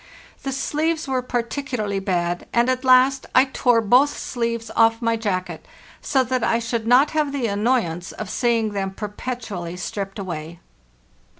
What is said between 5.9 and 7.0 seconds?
so that I should